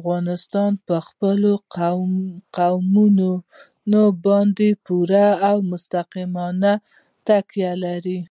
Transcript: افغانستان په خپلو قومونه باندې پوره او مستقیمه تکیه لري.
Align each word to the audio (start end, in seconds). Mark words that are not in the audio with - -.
افغانستان 0.00 0.70
په 0.86 0.96
خپلو 1.08 1.50
قومونه 2.56 4.02
باندې 4.24 4.68
پوره 4.86 5.28
او 5.50 5.56
مستقیمه 5.70 6.46
تکیه 7.26 7.72
لري. 7.84 8.18